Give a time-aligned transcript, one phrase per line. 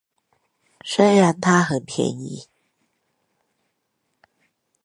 [0.83, 2.47] 雖然他很便宜